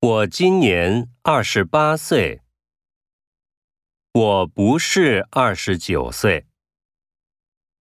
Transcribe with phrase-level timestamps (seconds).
[0.00, 2.40] 我今年二十八岁。
[4.12, 6.47] 我不是二十九岁。